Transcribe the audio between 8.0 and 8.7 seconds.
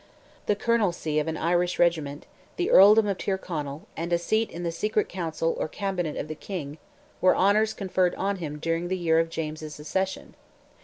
on him